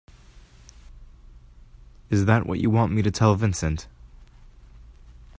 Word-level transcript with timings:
Is 2.09 2.25
that 2.25 2.47
what 2.47 2.57
you 2.59 2.71
want 2.71 2.91
me 2.91 3.03
to 3.03 3.11
tell 3.11 3.35
Vincent? 3.35 3.85